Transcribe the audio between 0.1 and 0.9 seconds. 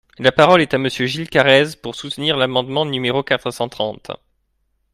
La parole est à